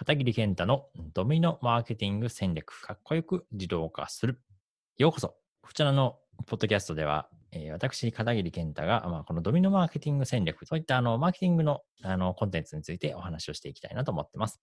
[0.00, 4.40] 片桐健太のドミノマーケティング戦略、かっこよく自動化する。
[4.96, 5.34] ようこそ。
[5.60, 14.62] こちらのポッドキャストでは、えー私、片桐健太が、まあ、このドミノマーケティング戦略、そういったあのマーケティングのあのコンテンツについてお話をしていきたいなと思ってます。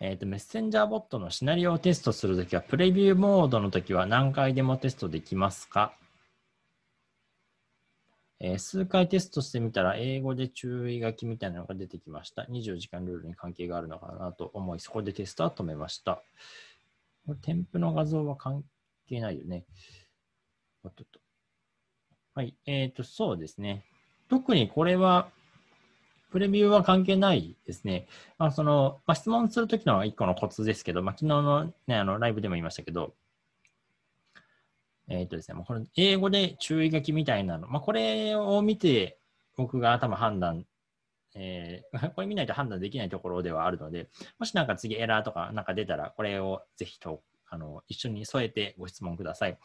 [0.00, 5.94] えっ、と、メッセンジャーボットのシナリオをテストするときは、プレビューモードのときは何回でもテストできますか？
[8.44, 12.42] えー数回テストしてみたら、英語で注意書きみたいなのが出てきました。
[12.42, 16.22] 24時間ルールに関係があるのかなと思い、そこでテストは止めました。
[17.24, 18.64] これ添付の画像は関
[19.08, 19.64] 係ないよね。
[20.88, 21.20] っとっと
[22.34, 22.56] はい。
[22.66, 23.84] えっ、と、そうですね。
[24.28, 25.28] 特にこれは、
[26.32, 28.08] プレビューは関係ないですね。
[28.38, 33.14] まあ、その、まあ、質問するときの一個のコツですけど、まあ、昨日のね、あの、ライブでも言いましたけど、
[35.12, 39.18] えっ、とですね、もうこれ、英語で注意書きみたいなの、まあ、これを見て、
[39.56, 40.64] 僕が多分判断、
[41.34, 44.08] えー これ見ないと判断できないところではあるので、
[44.38, 49.58] もしなんか次エラーとかなんか出たら、これをぜひとあの一緒に添えてご質問ください。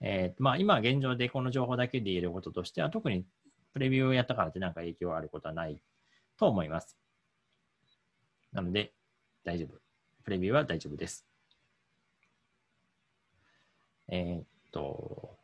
[0.00, 3.26] えーまあ、今現状でこの情報だけで言えることとしては、特に
[3.72, 5.82] プレビューをやったからってなんか影響あることはない
[6.36, 6.96] と思います。
[8.52, 8.94] なので、
[9.42, 9.80] 大丈夫。
[10.22, 11.26] プレビューは大丈夫です。
[14.08, 15.36] えーと、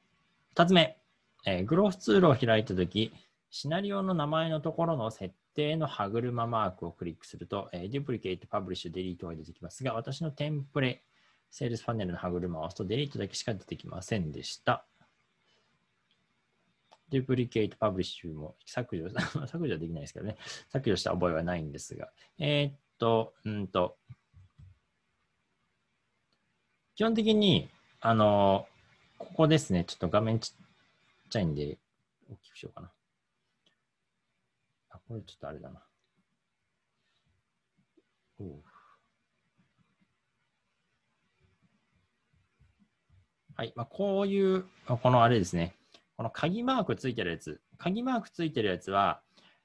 [0.50, 0.98] 二つ目、
[1.44, 3.12] えーグロースツールを開いたとき、
[3.50, 11.02] シナリオの名前のところの設定の歯車マークをクリックすると、えー、Duplicate、Publish、Delete が出てきますが、私のテンプレ、
[11.50, 14.84] セールスパネルの歯車を押すと Delete だけしか出てきませんでした。
[17.10, 19.08] Duplicate、Publish も削除、
[19.46, 20.36] 削除はできないですけどね。
[20.68, 22.10] 削除した覚えはないんですが。
[22.38, 23.96] えーっと、うんと、
[26.96, 27.70] 基本的に、
[28.00, 28.66] あの、
[29.18, 29.84] ここですね。
[29.84, 30.66] ちょっと画面ちっ
[31.28, 31.78] ちゃいんで、
[32.30, 32.90] 大きくしようかな。
[34.90, 35.82] あ、これちょっとあれだな。
[38.40, 38.62] お
[43.54, 43.72] はい。
[43.74, 45.74] まあ、こういう、このあれですね。
[46.16, 47.60] この鍵マークついてるやつ。
[47.76, 49.20] 鍵マークついてるやつは、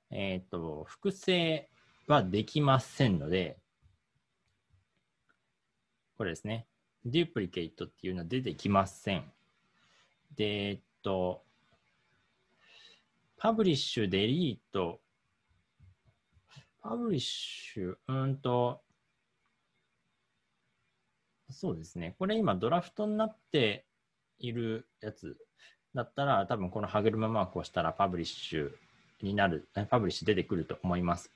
[0.09, 1.69] えっ、と、複製
[2.07, 3.59] はできませんので、
[6.17, 6.66] これですね。
[7.06, 9.31] duplicate っていうのは出てきません。
[10.35, 11.44] で、えっと、
[13.38, 14.97] publish、delete、
[16.81, 18.81] publish、うんと、
[21.49, 22.16] そうですね。
[22.17, 23.85] これ今ドラフトになって
[24.39, 25.38] いるやつ
[25.94, 28.71] だったら、多分この歯車マークをしたらパブリッシュ
[29.21, 31.29] になる、パブリッシュ出てくると思います。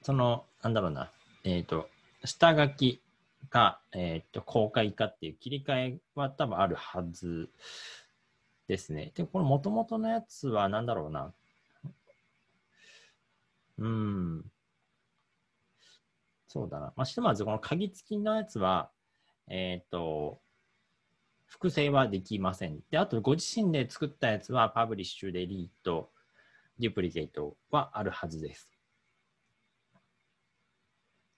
[0.00, 1.10] その、なんだろうな、
[1.44, 1.90] えっ、と、
[2.24, 3.01] 下書き
[3.48, 7.50] か、えっ、と、公開かっていう切り替えは多分あるはず
[8.68, 9.12] ですね。
[9.14, 11.32] で、この元々のやつは何だろうな。
[13.78, 14.44] うん。
[16.46, 16.92] そうだな。
[16.96, 18.90] まあ、ひとまずこの鍵付きのやつは、
[19.48, 20.40] えっ、と、
[21.46, 22.80] 複製はできません。
[22.90, 28.70] で、あとご自身で作ったやつは、 publish、delete、duplicate はあるはずです。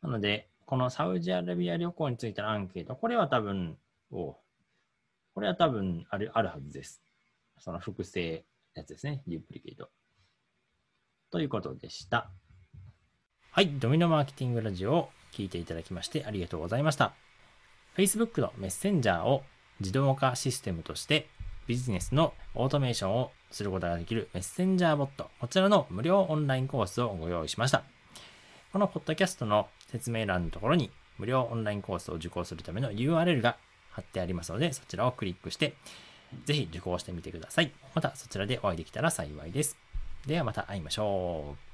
[0.03, 3.77] なので、このサウジアラビア旅行についてのアンケート、これは多分、
[4.11, 4.37] お
[5.35, 7.03] これは多分あるあるはずです。
[7.59, 9.91] その複製やつですね、デュプリケート。
[11.31, 12.31] ということでした。
[13.51, 17.15] はい、ドミノマーケティングラジオを聞いていただきましてありがとうございました。
[17.97, 19.43] Facebook のメッセンジャーを
[19.81, 21.29] 自動化システムとして
[21.67, 27.85] ビジネスのオートメーションをすることができるメッセンジャーボット、こちらの無料オンラインコースをご用意しました。
[28.75, 33.57] このポッドキャストの説明欄のところに無料オンラインコースを受講するための URL が
[33.93, 35.75] 貼ってありますので、そちらをクリックして、
[36.45, 37.71] ぜひ受講してみてください。
[37.95, 39.77] またそちらでお会いできたら幸いです。
[40.27, 41.74] ではまた会いましょう。